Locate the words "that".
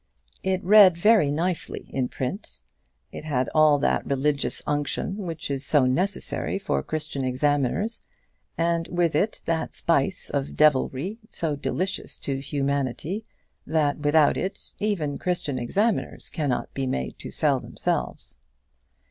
3.77-4.03, 9.45-9.75, 13.67-13.99